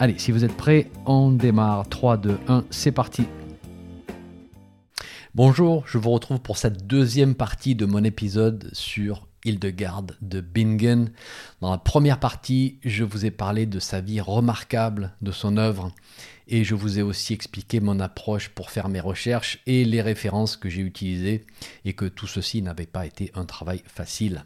[0.00, 1.88] Allez, si vous êtes prêts, on démarre.
[1.88, 3.24] 3, 2, 1, c'est parti.
[5.34, 11.10] Bonjour, je vous retrouve pour cette deuxième partie de mon épisode sur Hildegarde de Bingen.
[11.60, 15.92] Dans la première partie, je vous ai parlé de sa vie remarquable, de son œuvre,
[16.46, 20.56] et je vous ai aussi expliqué mon approche pour faire mes recherches et les références
[20.56, 21.44] que j'ai utilisées,
[21.84, 24.44] et que tout ceci n'avait pas été un travail facile.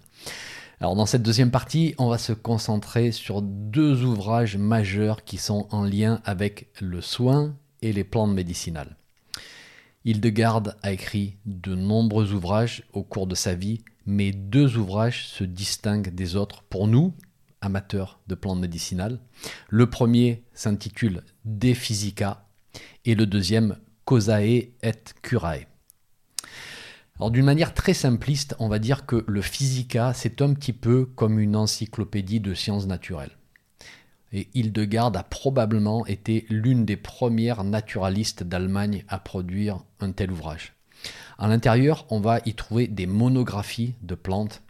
[0.82, 5.68] Alors dans cette deuxième partie, on va se concentrer sur deux ouvrages majeurs qui sont
[5.70, 8.96] en lien avec le soin et les plantes médicinales.
[10.04, 15.44] Hildegarde a écrit de nombreux ouvrages au cours de sa vie, mais deux ouvrages se
[15.44, 17.14] distinguent des autres pour nous,
[17.60, 19.20] amateurs de plantes médicinales.
[19.68, 22.44] Le premier s'intitule De Physica
[23.04, 24.74] et le deuxième Causae et
[25.22, 25.71] Curae.
[27.22, 31.04] Alors d'une manière très simpliste, on va dire que le Physica, c'est un petit peu
[31.06, 33.38] comme une encyclopédie de sciences naturelles.
[34.32, 40.72] Et Hildegarde a probablement été l'une des premières naturalistes d'Allemagne à produire un tel ouvrage.
[41.38, 44.60] À l'intérieur, on va y trouver des monographies de plantes.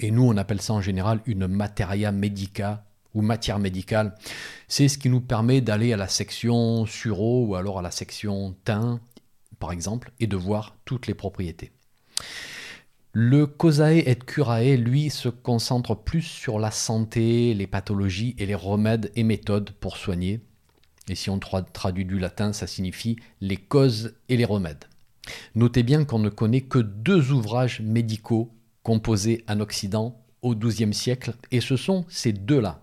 [0.00, 2.84] Et nous, on appelle ça en général une materia medica
[3.14, 4.16] ou matière médicale.
[4.66, 8.56] C'est ce qui nous permet d'aller à la section sureau ou alors à la section
[8.64, 8.98] thym
[9.60, 11.70] par exemple, et de voir toutes les propriétés.
[13.12, 18.54] Le Causae et Curae, lui, se concentre plus sur la santé, les pathologies et les
[18.54, 20.40] remèdes et méthodes pour soigner.
[21.08, 24.84] Et si on traduit du latin, ça signifie les causes et les remèdes.
[25.54, 28.52] Notez bien qu'on ne connaît que deux ouvrages médicaux
[28.82, 32.80] composés en Occident au XIIe siècle, et ce sont ces deux-là.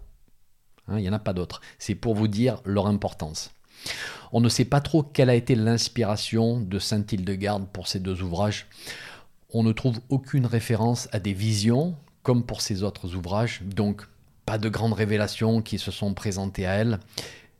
[0.87, 1.61] Hein, il n'y en a pas d'autres.
[1.79, 3.51] C'est pour vous dire leur importance.
[4.31, 8.21] On ne sait pas trop quelle a été l'inspiration de Saint Hildegarde pour ces deux
[8.21, 8.67] ouvrages.
[9.51, 14.05] On ne trouve aucune référence à des visions, comme pour ses autres ouvrages, donc
[14.45, 16.99] pas de grandes révélations qui se sont présentées à elle.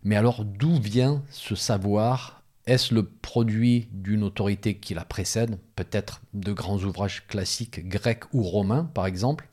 [0.03, 2.43] Mais alors d'où vient ce savoir?
[2.65, 8.43] Est-ce le produit d'une autorité qui la précède, peut-être de grands ouvrages classiques grecs ou
[8.43, 9.47] romains par exemple,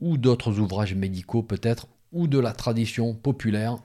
[0.00, 3.76] ou d'autres ouvrages médicaux peut-être, ou de la tradition populaire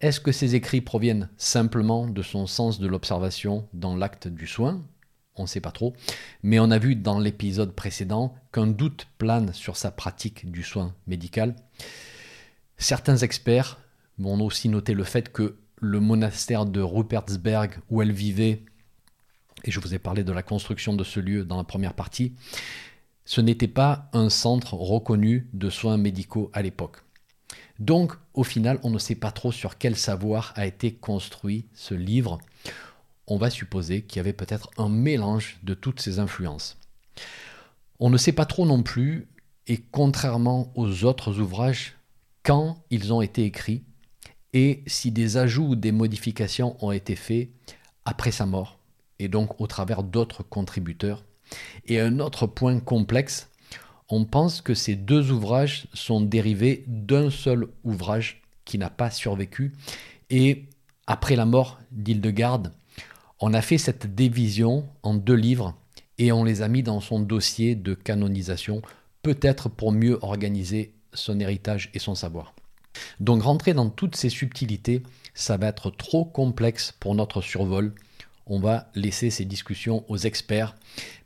[0.00, 4.84] est-ce que ces écrits proviennent simplement de son sens de l'observation dans l'acte du soin?
[5.36, 5.94] On ne sait pas trop.
[6.42, 10.94] Mais on a vu dans l'épisode précédent qu'un doute plane sur sa pratique du soin
[11.06, 11.56] médical.
[12.78, 13.78] Certains experts
[14.22, 18.64] ont aussi noté le fait que le monastère de Rupertsberg, où elle vivait,
[19.64, 22.34] et je vous ai parlé de la construction de ce lieu dans la première partie,
[23.24, 27.05] ce n'était pas un centre reconnu de soins médicaux à l'époque.
[27.78, 31.94] Donc, au final, on ne sait pas trop sur quel savoir a été construit ce
[31.94, 32.38] livre.
[33.26, 36.78] On va supposer qu'il y avait peut-être un mélange de toutes ces influences.
[37.98, 39.28] On ne sait pas trop non plus,
[39.66, 41.94] et contrairement aux autres ouvrages,
[42.42, 43.82] quand ils ont été écrits
[44.52, 47.50] et si des ajouts ou des modifications ont été faits
[48.04, 48.78] après sa mort,
[49.18, 51.24] et donc au travers d'autres contributeurs.
[51.86, 53.50] Et un autre point complexe,
[54.08, 59.72] on pense que ces deux ouvrages sont dérivés d'un seul ouvrage qui n'a pas survécu.
[60.30, 60.64] Et
[61.06, 62.72] après la mort d'Hildegarde,
[63.40, 65.74] on a fait cette division en deux livres
[66.18, 68.80] et on les a mis dans son dossier de canonisation,
[69.22, 72.54] peut-être pour mieux organiser son héritage et son savoir.
[73.20, 75.02] Donc rentrer dans toutes ces subtilités,
[75.34, 77.94] ça va être trop complexe pour notre survol
[78.46, 80.76] on va laisser ces discussions aux experts.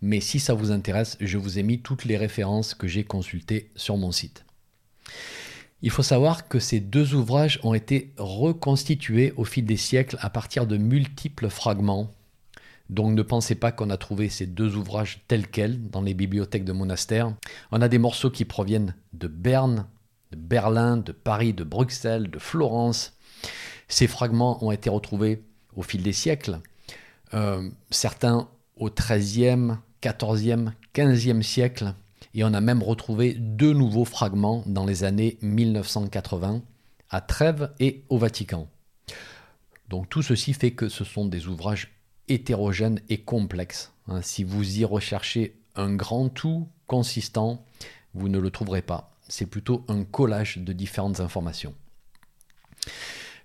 [0.01, 3.71] Mais si ça vous intéresse, je vous ai mis toutes les références que j'ai consultées
[3.77, 4.45] sur mon site.
[5.83, 10.29] Il faut savoir que ces deux ouvrages ont été reconstitués au fil des siècles à
[10.29, 12.11] partir de multiples fragments.
[12.91, 16.65] Donc ne pensez pas qu'on a trouvé ces deux ouvrages tels quels dans les bibliothèques
[16.65, 17.33] de monastères.
[17.71, 19.87] On a des morceaux qui proviennent de Berne,
[20.33, 23.17] de Berlin, de Paris, de Bruxelles, de Florence.
[23.89, 25.43] Ces fragments ont été retrouvés
[25.77, 26.61] au fil des siècles
[27.35, 31.95] euh, certains au XIIIe, XIVe, XVe siècle,
[32.35, 36.63] et on a même retrouvé deux nouveaux fragments dans les années 1980
[37.11, 38.69] à Trèves et au Vatican.
[39.89, 41.89] Donc tout ceci fait que ce sont des ouvrages
[42.29, 43.93] hétérogènes et complexes.
[44.07, 44.23] Hein.
[44.23, 47.65] si vous y recherchez un grand tout consistant,
[48.15, 49.17] vous ne le trouverez pas.
[49.29, 51.75] C'est plutôt un collage de différentes informations.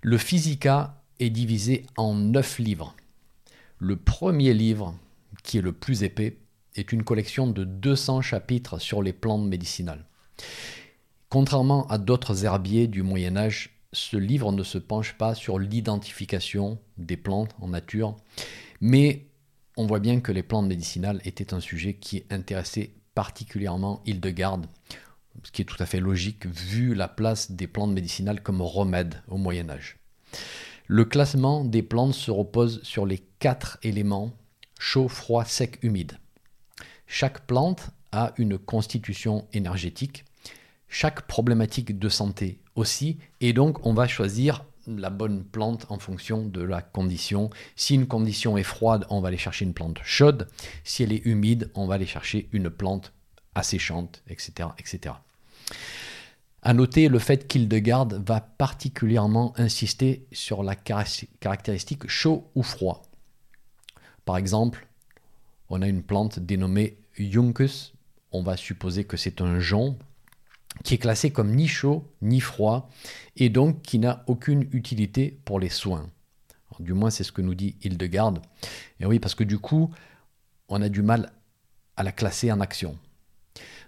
[0.02, 2.94] Le Physica est divisé en neuf livres.
[3.78, 4.98] Le premier livre,
[5.42, 6.38] qui est le plus épais,
[6.76, 10.06] est une collection de 200 chapitres sur les plantes médicinales.
[11.28, 16.78] Contrairement à d'autres herbiers du Moyen Âge, ce livre ne se penche pas sur l'identification
[16.96, 18.16] des plantes en nature,
[18.80, 19.26] mais
[19.76, 24.68] on voit bien que les plantes médicinales étaient un sujet qui intéressait particulièrement Hildegarde,
[25.44, 29.22] ce qui est tout à fait logique vu la place des plantes médicinales comme remède
[29.28, 29.98] au Moyen Âge.
[30.88, 34.32] Le classement des plantes se repose sur les quatre éléments
[34.78, 36.18] chaud, froid, sec, humide.
[37.06, 40.24] Chaque plante a une constitution énergétique,
[40.88, 46.46] chaque problématique de santé aussi, et donc on va choisir la bonne plante en fonction
[46.46, 47.50] de la condition.
[47.74, 50.46] Si une condition est froide, on va aller chercher une plante chaude.
[50.84, 53.12] Si elle est humide, on va aller chercher une plante
[53.56, 54.68] asséchante, etc.
[54.78, 55.14] etc.
[56.66, 63.02] À noter le fait qu'Hildegarde va particulièrement insister sur la caractéristique chaud ou froid.
[64.24, 64.88] Par exemple,
[65.70, 67.94] on a une plante dénommée Juncus,
[68.32, 69.96] on va supposer que c'est un jonc
[70.82, 72.90] qui est classé comme ni chaud ni froid
[73.36, 76.10] et donc qui n'a aucune utilité pour les soins.
[76.80, 78.42] du moins, c'est ce que nous dit Hildegarde.
[78.98, 79.94] Et oui, parce que du coup,
[80.68, 81.32] on a du mal
[81.96, 82.98] à la classer en action.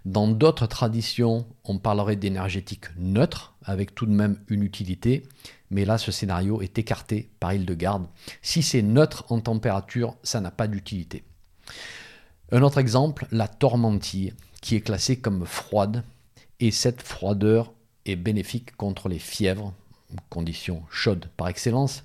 [0.04, 5.24] Dans d'autres traditions, on parlerait d'énergétique neutre, avec tout de même une utilité,
[5.70, 8.06] mais là, ce scénario est écarté par Hildegarde.
[8.40, 11.24] Si c'est neutre en température, ça n'a pas d'utilité.
[12.50, 16.04] Un autre exemple, la tormentille, qui est classée comme froide,
[16.60, 17.72] et cette froideur
[18.06, 19.74] est bénéfique contre les fièvres,
[20.30, 22.04] condition chaude par excellence,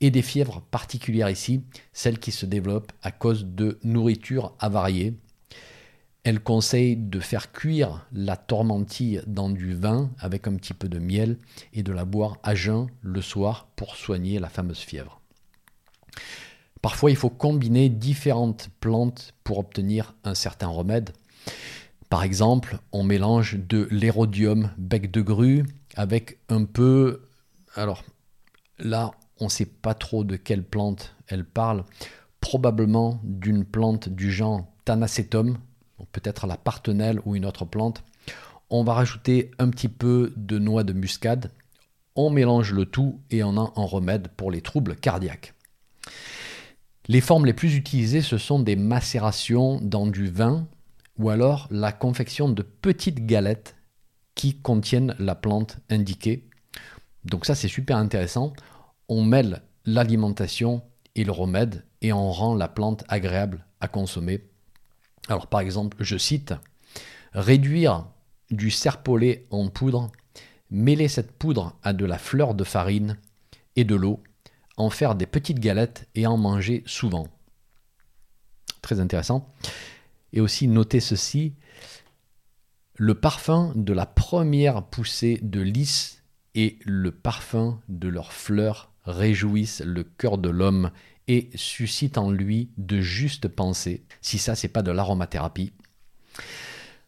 [0.00, 5.14] et des fièvres particulières ici, celles qui se développent à cause de nourriture avariée,
[6.28, 10.98] elle conseille de faire cuire la tormentille dans du vin avec un petit peu de
[10.98, 11.38] miel
[11.72, 15.22] et de la boire à jeun le soir pour soigner la fameuse fièvre.
[16.82, 21.12] Parfois, il faut combiner différentes plantes pour obtenir un certain remède.
[22.10, 25.64] Par exemple, on mélange de l'érodium bec de grue
[25.96, 27.22] avec un peu...
[27.74, 28.04] Alors
[28.78, 31.84] là, on ne sait pas trop de quelle plante elle parle.
[32.40, 35.56] Probablement d'une plante du genre Thanacetum,
[36.06, 38.04] peut-être la partenelle ou une autre plante.
[38.70, 41.50] On va rajouter un petit peu de noix de muscade.
[42.14, 45.54] On mélange le tout et on a un remède pour les troubles cardiaques.
[47.06, 50.66] Les formes les plus utilisées, ce sont des macérations dans du vin
[51.18, 53.76] ou alors la confection de petites galettes
[54.34, 56.48] qui contiennent la plante indiquée.
[57.24, 58.52] Donc ça, c'est super intéressant.
[59.08, 60.82] On mêle l'alimentation
[61.14, 64.44] et le remède et on rend la plante agréable à consommer
[65.28, 66.54] alors par exemple, je cite,
[67.32, 68.06] réduire
[68.50, 70.10] du serpolet en poudre,
[70.70, 73.18] mêler cette poudre à de la fleur de farine
[73.76, 74.22] et de l'eau,
[74.76, 77.28] en faire des petites galettes et en manger souvent.
[78.80, 79.52] Très intéressant.
[80.32, 81.54] Et aussi noter ceci,
[82.94, 86.22] le parfum de la première poussée de lys
[86.54, 90.90] et le parfum de leurs fleurs réjouissent le cœur de l'homme
[91.28, 95.72] et suscite en lui de justes pensées, si ça c'est pas de l'aromathérapie.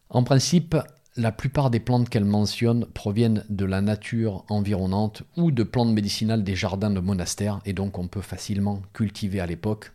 [0.09, 0.75] En principe,
[1.17, 6.43] la plupart des plantes qu'elle mentionne proviennent de la nature environnante ou de plantes médicinales
[6.43, 9.91] des jardins de monastères, et donc on peut facilement cultiver à l'époque.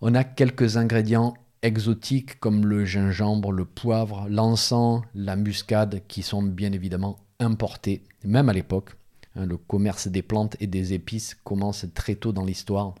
[0.00, 6.42] On a quelques ingrédients exotiques comme le gingembre, le poivre, l'encens, la muscade, qui sont
[6.42, 8.96] bien évidemment importés, même à l'époque.
[9.36, 12.94] Hein, le commerce des plantes et des épices commence très tôt dans l'histoire.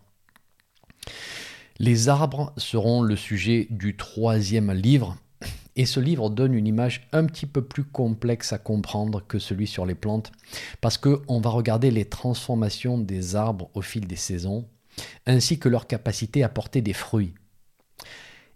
[1.78, 5.16] Les arbres seront le sujet du troisième livre,
[5.74, 9.66] et ce livre donne une image un petit peu plus complexe à comprendre que celui
[9.66, 10.32] sur les plantes,
[10.80, 14.68] parce qu'on va regarder les transformations des arbres au fil des saisons,
[15.26, 17.34] ainsi que leur capacité à porter des fruits.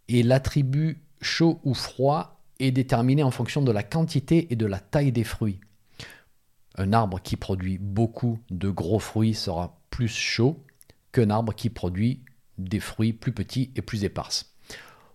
[0.09, 4.79] Et l'attribut chaud ou froid est déterminé en fonction de la quantité et de la
[4.79, 5.59] taille des fruits.
[6.77, 10.63] Un arbre qui produit beaucoup de gros fruits sera plus chaud
[11.13, 12.21] qu'un arbre qui produit
[12.59, 14.55] des fruits plus petits et plus éparses.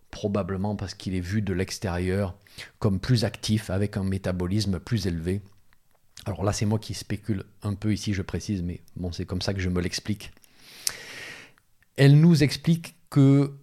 [0.09, 2.35] Probablement parce qu'il est vu de l'extérieur
[2.79, 5.41] comme plus actif, avec un métabolisme plus élevé.
[6.25, 9.41] Alors là, c'est moi qui spécule un peu ici, je précise, mais bon, c'est comme
[9.41, 10.31] ça que je me l'explique.
[11.95, 13.53] Elle nous explique que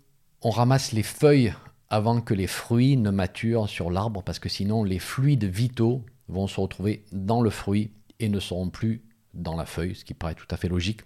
[0.40, 1.54] on ramasse les feuilles
[1.90, 6.46] avant que les fruits ne maturent sur l'arbre, parce que sinon les fluides vitaux vont
[6.46, 9.02] se retrouver dans le fruit et ne seront plus
[9.34, 11.02] dans la feuille, ce qui paraît tout à fait logique.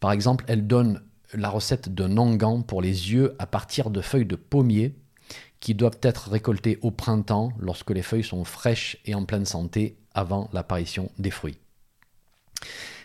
[0.00, 1.02] Par exemple, elle donne
[1.32, 4.94] la recette d'un onguent pour les yeux à partir de feuilles de pommier
[5.60, 9.96] qui doivent être récoltées au printemps lorsque les feuilles sont fraîches et en pleine santé
[10.12, 11.58] avant l'apparition des fruits.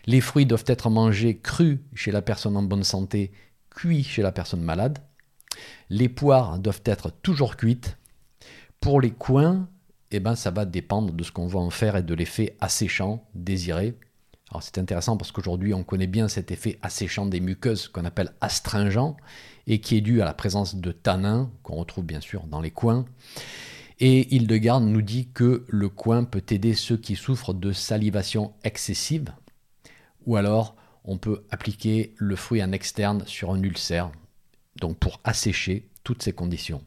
[0.06, 3.32] Les fruits doivent être mangés crus chez la personne en bonne santé,
[3.70, 5.00] cuits chez la personne malade.
[5.90, 7.98] Les poires doivent être toujours cuites.
[8.80, 9.70] Pour les coins,
[10.12, 13.28] eh ben, ça va dépendre de ce qu'on va en faire et de l'effet asséchant
[13.36, 13.98] désiré.
[14.62, 19.16] C'est intéressant parce qu'aujourd'hui on connaît bien cet effet asséchant des muqueuses qu'on appelle astringent
[19.68, 22.72] et qui est dû à la présence de tanins qu'on retrouve bien sûr dans les
[22.72, 23.06] coins.
[24.00, 29.34] Et Hildegarde nous dit que le coin peut aider ceux qui souffrent de salivation excessive
[30.25, 34.12] ou alors on peut appliquer le fruit en externe sur un ulcère,
[34.80, 36.84] donc pour assécher toutes ces conditions.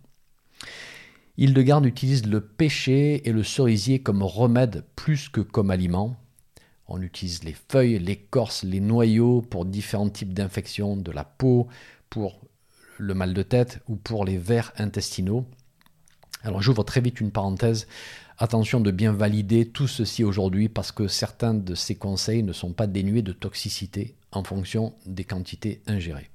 [1.38, 6.16] Hildegarde utilise le pêcher et le cerisier comme remède plus que comme aliment.
[6.90, 11.68] On utilise les feuilles, l'écorce, les noyaux pour différents types d'infections de la peau,
[12.10, 12.40] pour
[12.98, 15.46] le mal de tête ou pour les vers intestinaux.
[16.42, 17.86] Alors j'ouvre très vite une parenthèse.
[18.38, 22.72] Attention de bien valider tout ceci aujourd'hui parce que certains de ces conseils ne sont
[22.72, 26.30] pas dénués de toxicité en fonction des quantités ingérées.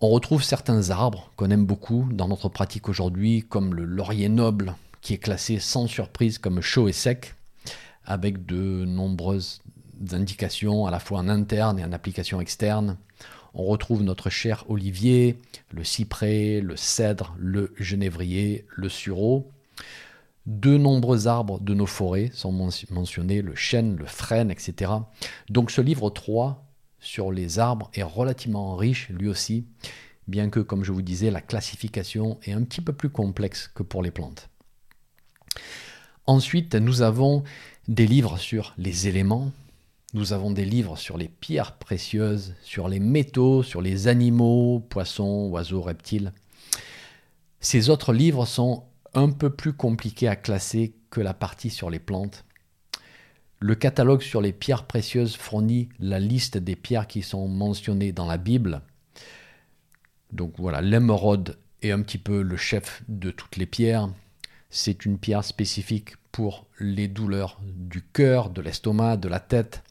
[0.00, 4.74] On retrouve certains arbres qu'on aime beaucoup dans notre pratique aujourd'hui, comme le laurier noble,
[5.00, 7.36] qui est classé sans surprise comme chaud et sec,
[8.04, 9.60] avec de nombreuses
[10.12, 12.96] indications à la fois en interne et en application externe.
[13.54, 15.38] On retrouve notre cher olivier,
[15.70, 19.50] le cyprès, le cèdre, le genévrier, le sureau.
[20.46, 22.50] De nombreux arbres de nos forêts sont
[22.90, 24.90] mentionnés, le chêne, le frêne, etc.
[25.50, 26.66] Donc ce livre 3
[26.98, 29.66] sur les arbres est relativement riche lui aussi,
[30.26, 33.82] bien que, comme je vous disais, la classification est un petit peu plus complexe que
[33.82, 34.48] pour les plantes.
[36.26, 37.42] Ensuite, nous avons
[37.88, 39.50] des livres sur les éléments,
[40.14, 45.48] nous avons des livres sur les pierres précieuses, sur les métaux, sur les animaux, poissons,
[45.50, 46.32] oiseaux, reptiles.
[47.60, 51.98] Ces autres livres sont un peu plus compliqués à classer que la partie sur les
[51.98, 52.44] plantes.
[53.58, 58.26] Le catalogue sur les pierres précieuses fournit la liste des pierres qui sont mentionnées dans
[58.26, 58.82] la Bible.
[60.32, 64.08] Donc voilà, l'émeraude est un petit peu le chef de toutes les pierres.
[64.74, 69.82] C'est une pierre spécifique pour les douleurs du cœur, de l'estomac, de la tête.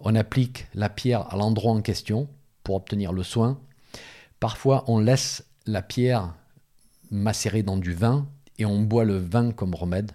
[0.00, 2.26] On applique la pierre à l'endroit en question
[2.64, 3.60] pour obtenir le soin.
[4.40, 6.34] Parfois, on laisse la pierre
[7.10, 8.26] macérer dans du vin
[8.58, 10.12] et on boit le vin comme remède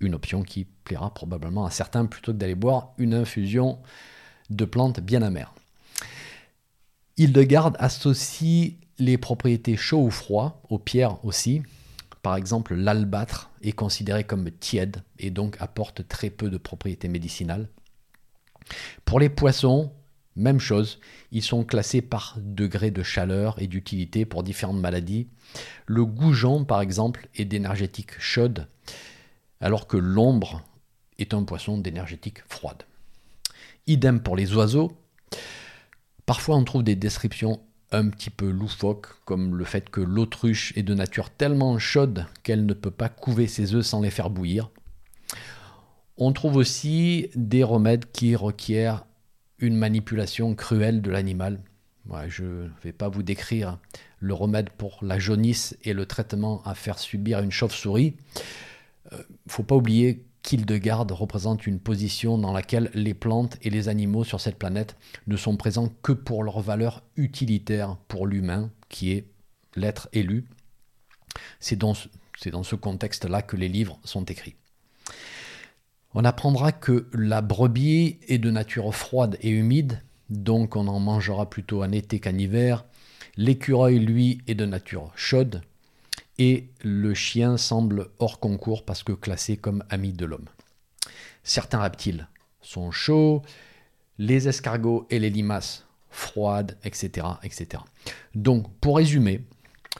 [0.00, 3.78] une option qui plaira probablement à certains plutôt que d'aller boire une infusion
[4.48, 5.54] de plantes bien amères.
[7.16, 11.62] Hildegarde associe les propriétés chaud ou froid aux pierres aussi.
[12.22, 17.68] Par exemple, l'albâtre est considéré comme tiède et donc apporte très peu de propriétés médicinales.
[19.04, 19.92] Pour les poissons,
[20.36, 21.00] même chose,
[21.32, 25.28] ils sont classés par degré de chaleur et d'utilité pour différentes maladies.
[25.86, 28.68] Le goujon, par exemple, est d'énergétique chaude
[29.60, 30.62] alors que l'ombre
[31.18, 32.84] est un poisson d'énergétique froide.
[33.86, 34.96] Idem pour les oiseaux.
[36.26, 37.60] Parfois on trouve des descriptions
[37.92, 42.66] un petit peu loufoques, comme le fait que l'autruche est de nature tellement chaude qu'elle
[42.66, 44.70] ne peut pas couver ses œufs sans les faire bouillir.
[46.16, 49.06] On trouve aussi des remèdes qui requièrent
[49.58, 51.60] une manipulation cruelle de l'animal.
[52.28, 53.78] je ne vais pas vous décrire
[54.20, 58.16] le remède pour la jaunisse et le traitement à faire subir une chauve-souris.
[59.10, 63.70] Il euh, ne faut pas oublier qu'Hildegarde représente une position dans laquelle les plantes et
[63.70, 68.70] les animaux sur cette planète ne sont présents que pour leur valeur utilitaire pour l'humain,
[68.88, 69.26] qui est
[69.76, 70.46] l'être élu.
[71.60, 71.94] C'est dans,
[72.52, 74.56] dans ce contexte-là que les livres sont écrits.
[76.14, 81.48] On apprendra que la brebis est de nature froide et humide, donc on en mangera
[81.48, 82.84] plutôt en été qu'en hiver.
[83.36, 85.62] L'écureuil, lui, est de nature chaude,
[86.40, 90.48] et le chien semble hors concours parce que classé comme ami de l'homme.
[91.44, 92.28] Certains reptiles
[92.62, 93.42] sont chauds,
[94.16, 97.26] les escargots et les limaces froides, etc.
[97.42, 97.82] etc.
[98.34, 99.44] Donc, pour résumer,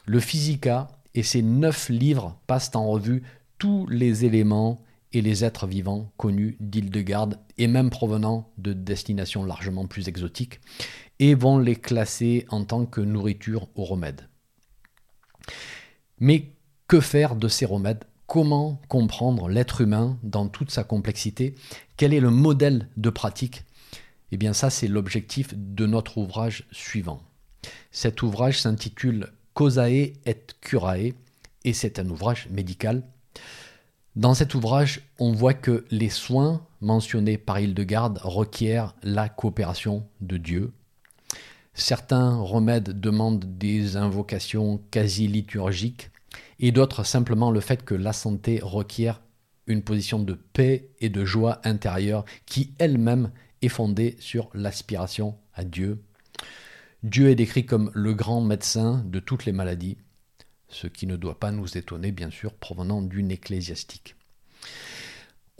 [0.06, 3.22] le Physica et ses neuf livres passent en revue
[3.58, 4.82] tous les éléments
[5.12, 10.60] et les êtres vivants connus d'Île-de-Garde et même provenant de destinations largement plus exotiques
[11.18, 14.26] et vont les classer en tant que nourriture ou remède.
[16.20, 16.52] Mais
[16.86, 18.04] que faire de ces remèdes?
[18.26, 21.54] Comment comprendre l'être humain dans toute sa complexité?
[21.96, 23.64] Quel est le modèle de pratique?
[24.30, 27.22] Eh bien ça, c'est l'objectif de notre ouvrage suivant.
[27.90, 31.14] Cet ouvrage s'intitule Causae et Curae
[31.64, 33.02] et c'est un ouvrage médical.
[34.16, 40.36] Dans cet ouvrage, on voit que les soins mentionnés par Hildegarde requièrent la coopération de
[40.36, 40.72] Dieu.
[41.72, 46.10] Certains remèdes demandent des invocations quasi liturgiques
[46.58, 49.22] et d'autres simplement le fait que la santé requiert
[49.66, 53.30] une position de paix et de joie intérieure qui elle-même
[53.62, 56.02] est fondée sur l'aspiration à Dieu.
[57.02, 59.96] Dieu est décrit comme le grand médecin de toutes les maladies,
[60.68, 64.16] ce qui ne doit pas nous étonner, bien sûr, provenant d'une ecclésiastique.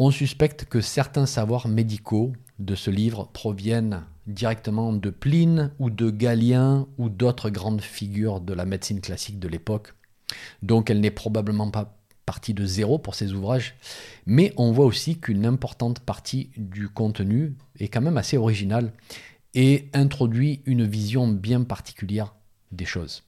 [0.02, 6.08] On suspecte que certains savoirs médicaux de ce livre proviennent directement de Pline ou de
[6.08, 9.92] Galien ou d'autres grandes figures de la médecine classique de l'époque.
[10.62, 13.74] Donc elle n'est probablement pas partie de zéro pour ces ouvrages,
[14.24, 18.94] mais on voit aussi qu'une importante partie du contenu est quand même assez originale
[19.52, 22.34] et introduit une vision bien particulière
[22.72, 23.22] des choses.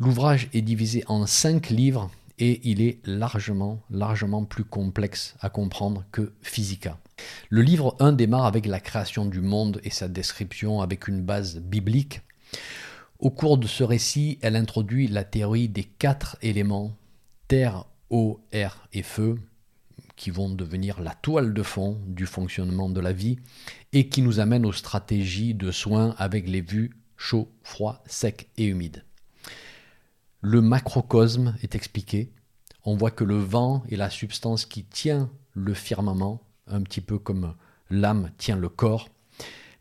[0.00, 6.04] L'ouvrage est divisé en cinq livres et il est largement, largement plus complexe à comprendre
[6.12, 6.98] que Physica.
[7.48, 11.58] Le livre 1 démarre avec la création du monde et sa description avec une base
[11.58, 12.20] biblique.
[13.18, 16.94] Au cours de ce récit, elle introduit la théorie des quatre éléments
[17.48, 19.38] terre, eau, air et feu,
[20.16, 23.38] qui vont devenir la toile de fond du fonctionnement de la vie
[23.92, 28.64] et qui nous amène aux stratégies de soins avec les vues chaud, froid, sec et
[28.64, 29.04] humide.
[30.48, 32.30] Le macrocosme est expliqué.
[32.84, 37.18] On voit que le vent est la substance qui tient le firmament, un petit peu
[37.18, 37.56] comme
[37.90, 39.08] l'âme tient le corps.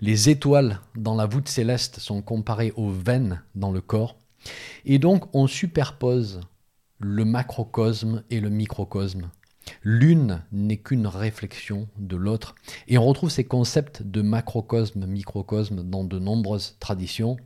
[0.02, 4.18] Les étoiles dans la voûte céleste sont comparées aux veines dans le corps.
[4.86, 6.42] Et donc on superpose
[6.98, 9.30] le macrocosme et le microcosme.
[9.84, 12.56] L'une n'est qu'une réflexion de l'autre,
[12.88, 17.38] et on retrouve ces concepts de macrocosme, microcosme dans de nombreuses traditions.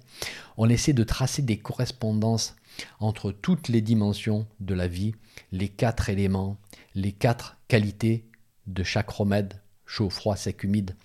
[0.56, 2.56] On essaie de tracer des correspondances
[3.00, 5.16] entre toutes les dimensions de la vie,
[5.52, 6.58] les quatre éléments,
[6.96, 8.26] les quatre qualités
[8.68, 10.96] de chaque remède, chaud, froid, sec, humide,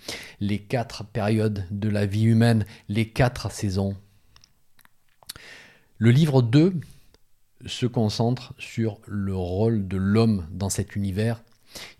[0.41, 3.97] les quatre périodes de la vie humaine, les quatre saisons.
[5.99, 6.75] Le livre 2
[7.67, 11.43] se concentre sur le rôle de l'homme dans cet univers.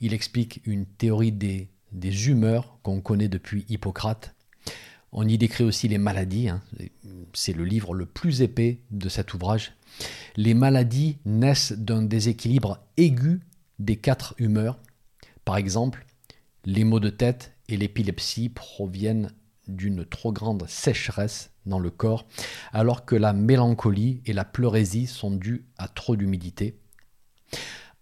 [0.01, 4.34] Il explique une théorie des, des humeurs qu'on connaît depuis Hippocrate.
[5.17, 6.49] On y décrit aussi les maladies.
[6.49, 6.61] Hein.
[7.33, 9.73] C'est le livre le plus épais de cet ouvrage.
[10.37, 13.41] Les maladies naissent d'un déséquilibre aigu
[13.79, 14.79] des quatre humeurs.
[15.45, 16.05] Par exemple,
[16.65, 19.31] les maux de tête et l'épilepsie proviennent
[19.69, 22.27] d'une trop grande sécheresse dans le corps,
[22.73, 26.79] alors que la mélancolie et la pleurésie sont dues à trop d'humidité,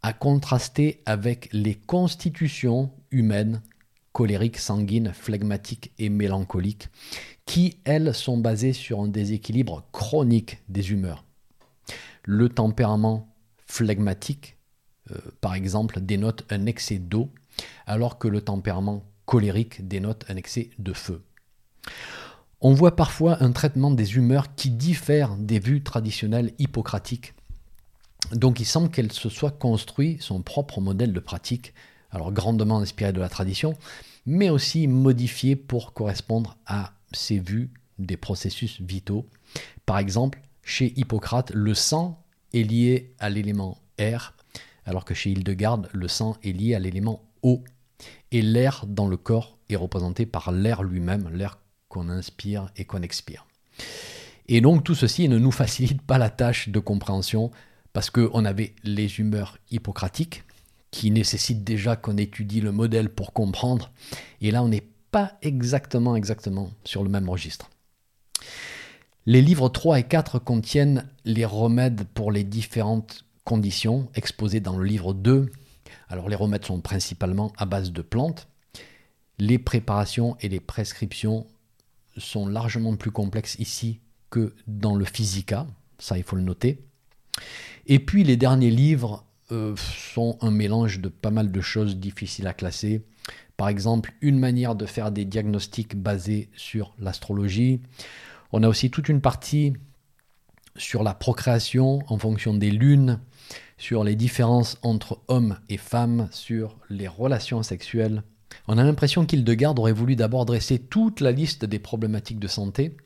[0.02, 3.62] à contraster avec les constitutions humaines,
[4.12, 6.88] colériques, sanguines, phlegmatiques et mélancoliques,
[7.46, 11.24] qui, elles, sont basées sur un déséquilibre chronique des humeurs.
[12.24, 13.34] Le tempérament
[13.66, 14.58] phlegmatique,
[15.10, 17.30] euh, par exemple, dénote un excès d'eau,
[17.86, 21.24] alors que le tempérament colérique dénote un excès de feu.
[22.60, 27.34] On voit parfois un traitement des humeurs qui diffère des vues traditionnelles hippocratiques.
[28.32, 31.74] Donc il semble qu'elle se soit construit son propre modèle de pratique,
[32.12, 33.74] alors grandement inspiré de la tradition,
[34.26, 39.26] mais aussi modifié pour correspondre à ces vues des processus vitaux.
[39.86, 44.34] Par exemple, chez Hippocrate, le sang est lié à l'élément air,
[44.84, 47.64] alors que chez Hildegarde, le sang est lié à l'élément eau.
[48.30, 53.02] Et l'air dans le corps est représenté par l'air lui-même, l'air qu'on inspire et qu'on
[53.02, 53.46] expire.
[54.48, 57.50] Et donc tout ceci ne nous facilite pas la tâche de compréhension
[57.92, 60.42] parce qu'on avait les humeurs hippocratiques
[60.92, 63.90] qui nécessitent déjà qu'on étudie le modèle pour comprendre.
[64.40, 67.68] Et là, on n'est pas exactement, exactement sur le même registre.
[69.26, 74.84] Les livres 3 et 4 contiennent les remèdes pour les différentes conditions exposées dans le
[74.84, 75.50] livre 2.
[76.08, 78.48] Alors les remèdes sont principalement à base de plantes.
[79.38, 81.46] Les préparations et les prescriptions
[82.16, 84.00] sont largement plus complexes ici
[84.30, 85.66] que dans le Physica,
[85.98, 86.84] ça il faut le noter.
[87.86, 92.48] Et puis les derniers livres euh, sont un mélange de pas mal de choses difficiles
[92.48, 93.04] à classer.
[93.56, 97.80] Par exemple, une manière de faire des diagnostics basés sur l'astrologie.
[98.50, 99.74] On a aussi toute une partie
[100.76, 103.20] sur la procréation en fonction des lunes,
[103.78, 108.22] sur les différences entre hommes et femmes, sur les relations sexuelles,
[108.68, 112.96] on a l'impression qu'Hildegarde aurait voulu d'abord dresser toute la liste des problématiques de santé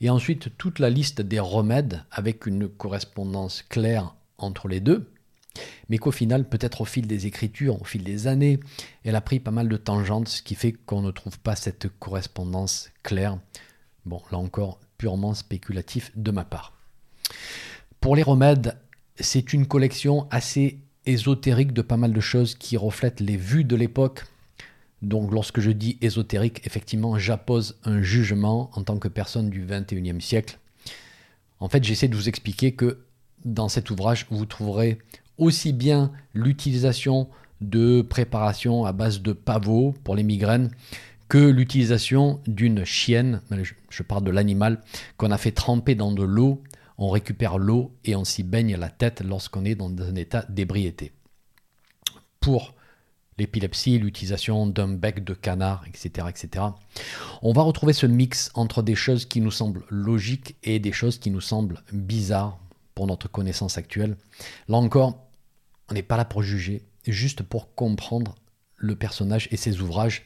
[0.00, 5.10] et ensuite toute la liste des remèdes avec une correspondance claire entre les deux,
[5.88, 8.60] mais qu'au final, peut-être au fil des écritures, au fil des années,
[9.04, 11.88] elle a pris pas mal de tangentes, ce qui fait qu'on ne trouve pas cette
[11.98, 13.38] correspondance claire.
[14.06, 16.74] Bon, là encore, purement spéculatif de ma part.
[18.00, 18.76] Pour les remèdes,
[19.18, 23.76] c'est une collection assez ésotérique de pas mal de choses qui reflètent les vues de
[23.76, 24.24] l'époque,
[25.02, 30.20] donc lorsque je dis ésotérique, effectivement, j'appose un jugement en tant que personne du 21e
[30.20, 30.58] siècle.
[31.58, 33.04] En fait, j'essaie de vous expliquer que
[33.44, 34.98] dans cet ouvrage, vous trouverez
[35.40, 37.28] aussi bien l'utilisation
[37.60, 40.70] de préparations à base de pavot pour les migraines
[41.28, 43.40] que l'utilisation d'une chienne,
[43.88, 44.82] je parle de l'animal,
[45.16, 46.62] qu'on a fait tremper dans de l'eau,
[46.98, 51.12] on récupère l'eau et on s'y baigne la tête lorsqu'on est dans un état d'ébriété.
[52.40, 52.74] Pour
[53.38, 56.64] l'épilepsie, l'utilisation d'un bec de canard, etc., etc.
[57.42, 61.18] On va retrouver ce mix entre des choses qui nous semblent logiques et des choses
[61.18, 62.58] qui nous semblent bizarres
[62.94, 64.16] pour notre connaissance actuelle.
[64.68, 65.29] Là encore,
[65.90, 68.36] on n'est pas là pour juger, juste pour comprendre
[68.76, 70.24] le personnage et ses ouvrages.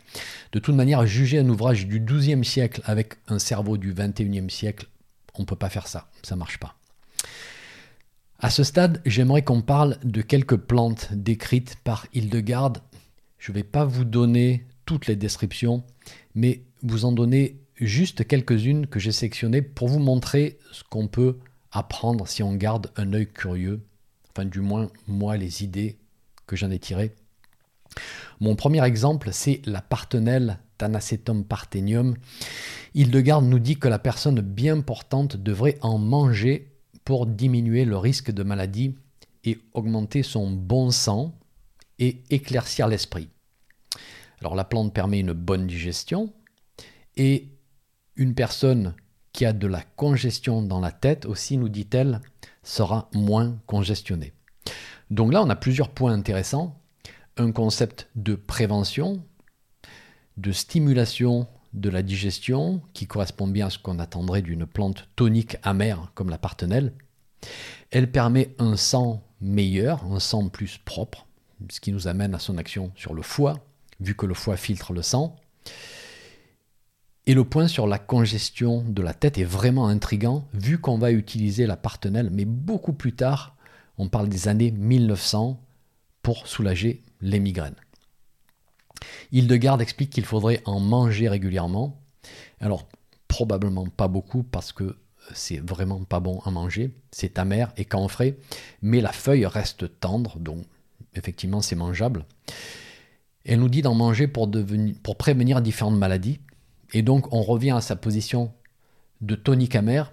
[0.53, 4.87] De toute manière, juger un ouvrage du XIIe siècle avec un cerveau du XXIe siècle,
[5.35, 6.77] on ne peut pas faire ça, ça ne marche pas.
[8.39, 12.79] À ce stade, j'aimerais qu'on parle de quelques plantes décrites par Hildegarde.
[13.39, 15.83] Je ne vais pas vous donner toutes les descriptions,
[16.35, 21.39] mais vous en donner juste quelques-unes que j'ai sélectionnées pour vous montrer ce qu'on peut
[21.73, 23.83] apprendre si on garde un œil curieux,
[24.35, 25.99] enfin du moins moi les idées
[26.47, 27.15] que j'en ai tirées.
[28.41, 32.17] Mon premier exemple, c'est la partenelle Thanacetum parthenium.
[32.95, 36.73] Hildegarde nous dit que la personne bien portante devrait en manger
[37.05, 38.97] pour diminuer le risque de maladie
[39.45, 41.39] et augmenter son bon sang
[41.99, 43.29] et éclaircir l'esprit.
[44.41, 46.33] Alors la plante permet une bonne digestion
[47.17, 47.49] et
[48.17, 48.95] une personne
[49.33, 52.21] qui a de la congestion dans la tête aussi, nous dit-elle,
[52.65, 54.33] sera moins congestionnée.
[55.11, 56.81] Donc là, on a plusieurs points intéressants.
[57.37, 59.23] Un concept de prévention,
[60.37, 65.57] de stimulation de la digestion, qui correspond bien à ce qu'on attendrait d'une plante tonique
[65.63, 66.93] amère comme la partenelle.
[67.91, 71.27] Elle permet un sang meilleur, un sang plus propre,
[71.71, 73.67] ce qui nous amène à son action sur le foie,
[74.01, 75.37] vu que le foie filtre le sang.
[77.27, 81.11] Et le point sur la congestion de la tête est vraiment intrigant, vu qu'on va
[81.11, 83.57] utiliser la partenelle, mais beaucoup plus tard,
[83.97, 85.61] on parle des années 1900,
[86.23, 87.77] pour soulager les migraines.
[89.31, 92.01] Hildegarde explique qu'il faudrait en manger régulièrement.
[92.61, 92.89] Alors,
[93.29, 94.97] probablement pas beaucoup parce que
[95.33, 98.37] c'est vraiment pas bon à manger, c'est amer et frais,
[98.83, 100.65] mais la feuille reste tendre, donc
[101.15, 102.25] effectivement c'est mangeable.
[103.45, 104.49] Elle nous dit d'en manger pour
[105.19, 106.41] prévenir différentes maladies,
[106.95, 108.53] et donc on revient à sa position
[109.21, 110.13] de tonique amer,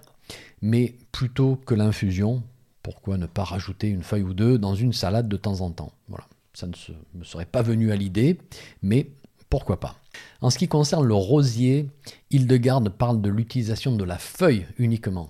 [0.60, 2.42] mais plutôt que l'infusion,
[2.82, 5.92] pourquoi ne pas rajouter une feuille ou deux dans une salade de temps en temps?
[6.08, 6.72] Voilà, ça ne
[7.18, 8.38] me serait pas venu à l'idée,
[8.82, 9.06] mais
[9.48, 9.96] pourquoi pas?
[10.40, 11.88] En ce qui concerne le rosier,
[12.30, 15.28] Hildegarde parle de l'utilisation de la feuille uniquement.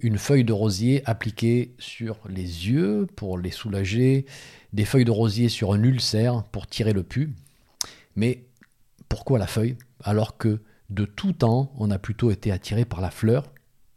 [0.00, 4.26] Une feuille de rosier appliquée sur les yeux pour les soulager,
[4.72, 7.32] des feuilles de rosier sur un ulcère pour tirer le pus.
[8.16, 8.44] Mais
[9.08, 9.76] pourquoi la feuille?
[10.02, 13.44] Alors que de tout temps on a plutôt été attiré par la fleur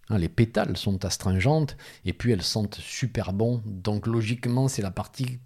[0.09, 3.61] Hein, les pétales sont astringentes et puis elles sentent super bon.
[3.65, 5.39] Donc logiquement, c'est la partie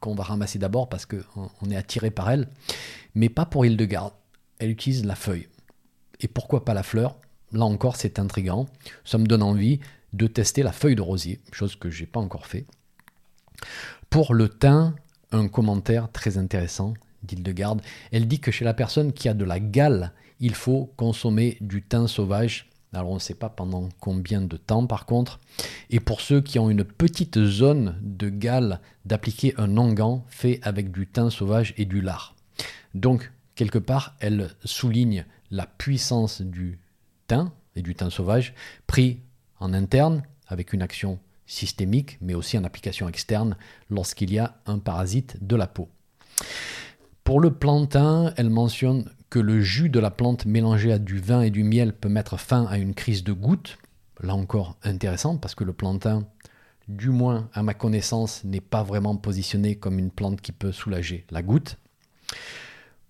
[0.00, 2.48] qu'on va ramasser d'abord parce qu'on est attiré par elle.
[3.14, 4.14] Mais pas pour Hildegarde.
[4.58, 5.48] Elle utilise la feuille.
[6.20, 7.16] Et pourquoi pas la fleur?
[7.52, 8.66] Là encore, c'est intriguant.
[9.04, 9.80] Ça me donne envie
[10.12, 12.64] de tester la feuille de rosier, chose que je n'ai pas encore fait.
[14.08, 14.94] Pour le thym,
[15.32, 16.94] un commentaire très intéressant
[17.26, 17.82] d'Hildegarde.
[18.12, 21.82] Elle dit que chez la personne qui a de la gale, il faut consommer du
[21.82, 25.38] thym sauvage alors on ne sait pas pendant combien de temps par contre.
[25.90, 30.90] Et pour ceux qui ont une petite zone de gale, d'appliquer un onguent fait avec
[30.90, 32.34] du thym sauvage et du lard.
[32.94, 36.78] Donc quelque part, elle souligne la puissance du
[37.28, 38.54] thym et du thym sauvage
[38.86, 39.20] pris
[39.60, 43.56] en interne avec une action systémique, mais aussi en application externe
[43.90, 45.88] lorsqu'il y a un parasite de la peau.
[47.26, 51.42] Pour le plantain, elle mentionne que le jus de la plante mélangé à du vin
[51.42, 53.78] et du miel peut mettre fin à une crise de goutte.
[54.20, 56.28] Là encore intéressant parce que le plantain,
[56.86, 61.26] du moins à ma connaissance, n'est pas vraiment positionné comme une plante qui peut soulager
[61.30, 61.78] la goutte.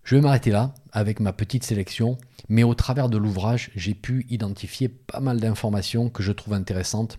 [0.02, 2.16] Je vais m'arrêter là avec ma petite sélection,
[2.48, 7.18] mais au travers de l'ouvrage, j'ai pu identifier pas mal d'informations que je trouve intéressantes,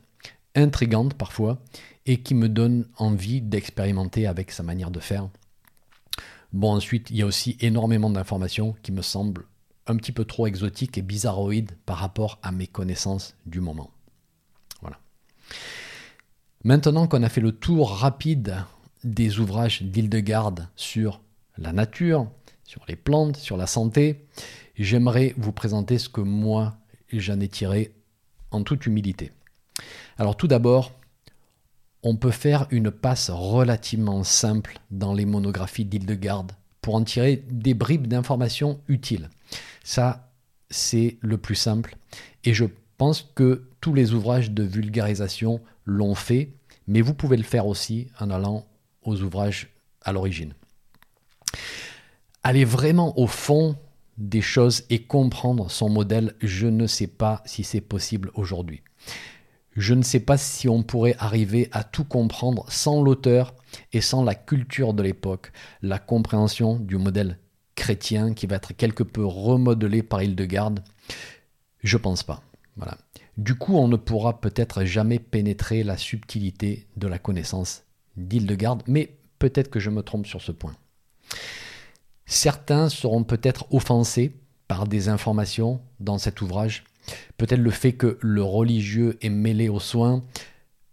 [0.55, 1.59] intrigantes parfois,
[2.07, 5.29] et qui me donnent envie d'expérimenter avec sa manière de faire.
[6.57, 9.45] Bon, ensuite, il y a aussi énormément d'informations qui me semblent
[9.85, 13.91] un petit peu trop exotiques et bizarroïdes par rapport à mes connaissances du moment.
[14.81, 14.97] Voilà.
[16.63, 18.55] Maintenant qu'on a fait le tour rapide
[19.03, 21.21] des ouvrages d'Hildegarde sur
[21.59, 22.27] la nature,
[22.63, 24.25] sur les plantes, sur la santé,
[24.75, 26.79] j'aimerais vous présenter ce que moi
[27.13, 27.93] j'en ai tiré
[28.49, 29.31] en toute humilité.
[30.17, 30.91] Alors tout d'abord,
[32.07, 37.73] on peut faire une passe relativement simple dans les monographies d'Hildegarde pour en tirer des
[37.73, 39.29] bribes d'informations utiles.
[39.83, 40.31] Ça,
[40.69, 41.97] c'est le plus simple.
[42.45, 42.63] Et je
[42.97, 46.53] pense que tous les ouvrages de vulgarisation l'ont fait,
[46.87, 48.65] mais vous pouvez le faire aussi en allant
[49.01, 49.67] aux ouvrages
[50.01, 50.53] à l'origine.
[52.41, 53.75] Aller vraiment au fond
[54.17, 58.81] des choses et comprendre son modèle, je ne sais pas si c'est possible aujourd'hui.
[59.77, 63.53] Je ne sais pas si on pourrait arriver à tout comprendre sans l'auteur
[63.93, 65.51] et sans la culture de l'époque,
[65.83, 67.37] la compréhension du modèle
[67.75, 70.83] chrétien qui va être quelque peu remodelé par Hildegarde.
[71.83, 72.41] Je pense pas.
[73.37, 77.83] Du coup, on ne pourra peut-être jamais pénétrer la subtilité de la connaissance
[78.15, 80.75] d'Hildegarde, mais peut-être que je me trompe sur ce point.
[82.25, 84.35] Certains seront peut-être offensés
[84.67, 86.83] par des informations dans cet ouvrage,
[87.37, 90.23] peut-être le fait que le religieux est mêlé aux soins,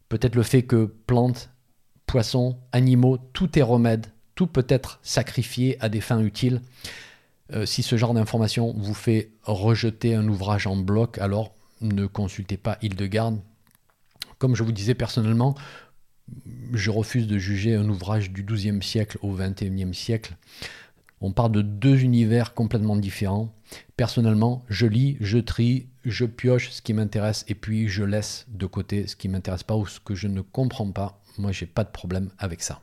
[0.09, 1.51] peut-être le fait que plantes,
[2.07, 6.61] poissons, animaux, tout est remède, tout peut être sacrifié à des fins utiles.
[7.53, 12.57] Euh, si ce genre d'information vous fait rejeter un ouvrage en bloc, alors ne consultez
[12.57, 13.41] pas Hildegarde.
[14.39, 15.55] Comme je vous disais personnellement,
[16.73, 20.37] je refuse de juger un ouvrage du XIIe siècle au XXIe siècle.
[21.25, 23.51] On parle de deux univers complètement différents.
[23.97, 28.67] Personnellement, je lis, je trie, je pioche ce qui m'intéresse et puis je laisse de
[28.67, 31.23] côté ce qui m'intéresse pas ou ce que je ne comprends pas.
[31.39, 32.83] Moi, j'ai pas de problème avec ça.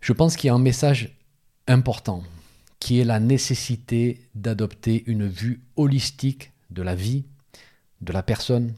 [0.00, 1.16] Je pense qu'il y a un message
[1.66, 2.22] important
[2.78, 7.24] qui est la nécessité d'adopter une vue holistique de la vie,
[8.00, 8.74] de la personne,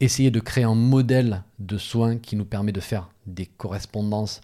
[0.00, 4.40] essayer de créer un modèle de soins qui nous permet de faire des correspondances,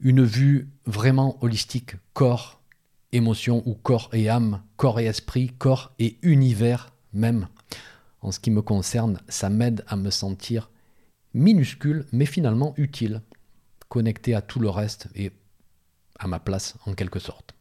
[0.00, 2.60] une vue vraiment holistique, corps,
[3.12, 7.48] émotion ou corps et âme, corps et esprit, corps et univers même.
[8.20, 10.70] En ce qui me concerne, ça m'aide à me sentir
[11.34, 13.22] minuscule mais finalement utile,
[13.88, 15.32] connecté à tout le reste et
[16.18, 17.54] à ma place en quelque sorte.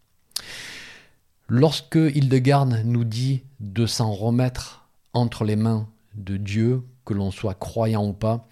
[1.48, 7.54] Lorsque Hildegarde nous dit de s'en remettre entre les mains de Dieu, que l'on soit
[7.54, 8.48] croyant ou pas,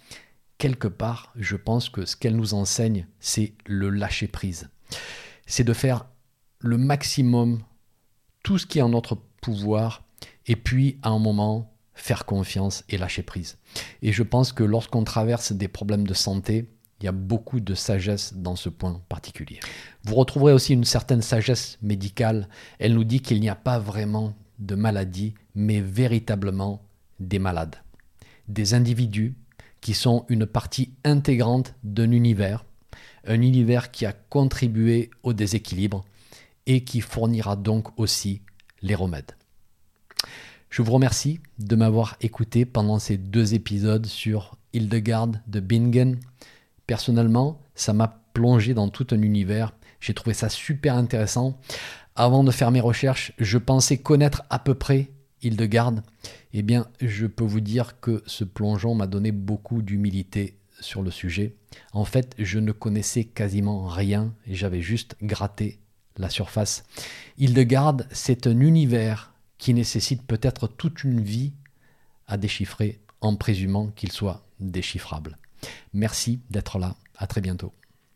[0.58, 4.68] quelque part, je pense que ce qu'elle nous enseigne, c'est le lâcher prise.
[5.46, 6.06] C'est de faire
[6.58, 7.62] le maximum,
[8.42, 10.04] tout ce qui est en notre pouvoir,
[10.46, 13.58] et puis à un moment, faire confiance et lâcher prise.
[14.02, 17.74] Et je pense que lorsqu'on traverse des problèmes de santé, il y a beaucoup de
[17.74, 19.60] sagesse dans ce point particulier.
[20.04, 22.48] Vous retrouverez aussi une certaine sagesse médicale.
[22.78, 26.82] Elle nous dit qu'il n'y a pas vraiment de maladie, mais véritablement
[27.20, 27.76] des malades.
[28.48, 29.34] Des individus
[29.80, 32.64] qui sont une partie intégrante d'un univers,
[33.26, 36.04] un univers qui a contribué au déséquilibre
[36.66, 38.42] et qui fournira donc aussi
[38.82, 39.32] les remèdes.
[40.70, 46.18] Je vous remercie de m'avoir écouté pendant ces deux épisodes sur Hildegarde de Bingen.
[46.86, 49.72] Personnellement, ça m'a plongé dans tout un univers.
[50.00, 51.58] J'ai trouvé ça super intéressant.
[52.14, 55.10] Avant de faire mes recherches, je pensais connaître à peu près
[55.46, 56.02] Hildegarde.
[56.52, 61.10] Eh bien, je peux vous dire que ce plongeon m'a donné beaucoup d'humilité sur le
[61.10, 61.54] sujet.
[61.92, 65.78] En fait, je ne connaissais quasiment rien et j'avais juste gratté
[66.16, 66.84] la surface.
[67.38, 71.52] Hildegarde, c'est un univers qui nécessite peut-être toute une vie
[72.26, 75.38] à déchiffrer en présumant qu'il soit déchiffrable.
[75.92, 76.96] Merci d'être là.
[77.18, 77.72] À très bientôt.